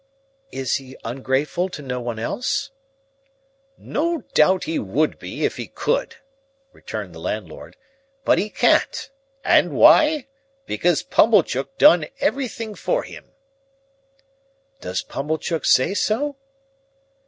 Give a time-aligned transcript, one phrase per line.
[0.51, 2.71] "Is he ungrateful to no one else?"
[3.77, 6.15] "No doubt he would be, if he could,"
[6.73, 7.77] returned the landlord,
[8.25, 9.11] "but he can't.
[9.45, 10.25] And why?
[10.65, 13.33] Because Pumblechook done everything for him."
[14.79, 16.35] "Does Pumblechook say so?"